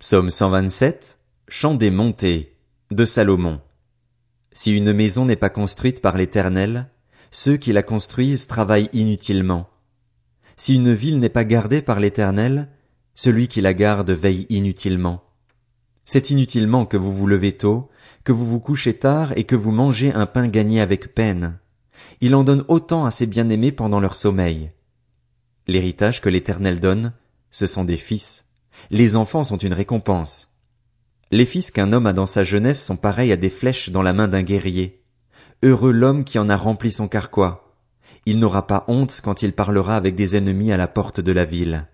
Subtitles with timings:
[0.00, 1.18] Psaume 127,
[1.48, 2.56] Chant des montées,
[2.90, 3.60] de Salomon.
[4.50, 6.88] Si une maison n'est pas construite par l'Éternel,
[7.30, 9.68] ceux qui la construisent travaillent inutilement.
[10.56, 12.70] Si une ville n'est pas gardée par l'Éternel,
[13.14, 15.22] celui qui la garde veille inutilement.
[16.06, 17.90] C'est inutilement que vous vous levez tôt,
[18.24, 21.58] que vous vous couchez tard et que vous mangez un pain gagné avec peine.
[22.22, 24.70] Il en donne autant à ses bien-aimés pendant leur sommeil.
[25.66, 27.12] L'héritage que l'Éternel donne,
[27.50, 28.46] ce sont des fils.
[28.90, 30.48] Les enfants sont une récompense.
[31.30, 34.12] Les fils qu'un homme a dans sa jeunesse sont pareils à des flèches dans la
[34.12, 35.02] main d'un guerrier.
[35.62, 37.76] Heureux l'homme qui en a rempli son carquois.
[38.26, 41.44] Il n'aura pas honte quand il parlera avec des ennemis à la porte de la
[41.44, 41.86] ville.